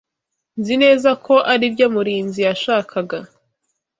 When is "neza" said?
0.83-1.09